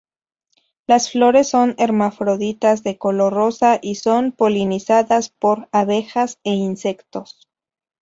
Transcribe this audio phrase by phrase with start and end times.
[0.87, 7.47] Las flores son hermafroditas de color rosa y son polinizadas por abejas e insectos.